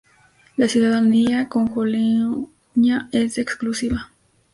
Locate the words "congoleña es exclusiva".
1.47-4.09